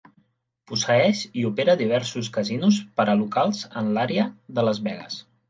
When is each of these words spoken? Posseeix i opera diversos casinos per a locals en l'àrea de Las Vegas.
Posseeix 0.69 1.19
i 1.41 1.45
opera 1.49 1.75
diversos 1.81 2.31
casinos 2.39 2.81
per 3.01 3.07
a 3.13 3.17
locals 3.21 3.61
en 3.83 3.93
l'àrea 3.99 4.27
de 4.59 4.67
Las 4.71 4.83
Vegas. 4.91 5.23